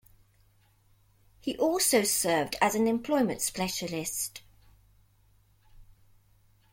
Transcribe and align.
He 1.41 1.55
also 1.59 2.01
served 2.01 2.55
as 2.59 2.73
an 2.73 2.87
employment 2.87 3.43
specialist. 3.43 4.41